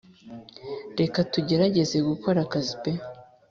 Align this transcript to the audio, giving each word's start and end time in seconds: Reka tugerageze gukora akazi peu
Reka 0.99 1.19
tugerageze 1.33 1.97
gukora 2.09 2.37
akazi 2.45 2.73
peu 2.81 3.01